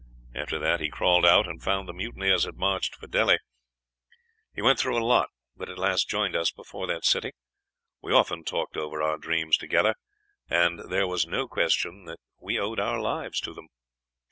After 0.33 0.57
that 0.57 0.79
he 0.79 0.89
crawled 0.89 1.27
out, 1.27 1.47
and 1.47 1.61
found 1.61 1.87
the 1.87 1.93
mutineers 1.93 2.45
had 2.45 2.57
marched 2.57 2.95
for 2.95 3.05
Delhi. 3.05 3.37
He 4.55 4.59
went 4.63 4.79
through 4.79 4.97
a 4.97 5.05
lot, 5.05 5.29
but 5.55 5.69
at 5.69 5.77
last 5.77 6.09
joined 6.09 6.35
us 6.35 6.49
before 6.49 6.87
that 6.87 7.05
city. 7.05 7.33
We 8.01 8.11
often 8.11 8.43
talked 8.43 8.77
over 8.77 9.03
our 9.03 9.19
dreams 9.19 9.57
together, 9.57 9.93
and 10.49 10.91
there 10.91 11.05
was 11.05 11.27
no 11.27 11.47
question 11.47 12.05
that 12.05 12.17
we 12.39 12.57
owed 12.57 12.79
our 12.79 12.99
lives 12.99 13.39
to 13.41 13.53
them. 13.53 13.67